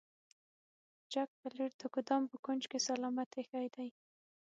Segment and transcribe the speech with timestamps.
[1.11, 3.89] جک پلیټ د ګدام په کونج کې سلامت ایښی دی.